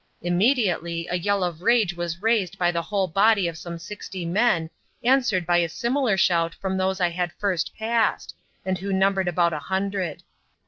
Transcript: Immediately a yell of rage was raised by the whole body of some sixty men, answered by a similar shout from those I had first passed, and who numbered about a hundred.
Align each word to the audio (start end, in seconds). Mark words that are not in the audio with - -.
Immediately 0.23 1.07
a 1.11 1.15
yell 1.15 1.43
of 1.43 1.61
rage 1.61 1.95
was 1.95 2.23
raised 2.23 2.57
by 2.57 2.71
the 2.71 2.81
whole 2.81 3.05
body 3.07 3.47
of 3.47 3.55
some 3.55 3.77
sixty 3.77 4.25
men, 4.25 4.71
answered 5.03 5.45
by 5.45 5.57
a 5.59 5.69
similar 5.69 6.17
shout 6.17 6.55
from 6.55 6.75
those 6.75 6.99
I 6.99 7.09
had 7.11 7.31
first 7.33 7.75
passed, 7.75 8.33
and 8.65 8.79
who 8.79 8.91
numbered 8.91 9.27
about 9.27 9.53
a 9.53 9.59
hundred. 9.59 10.23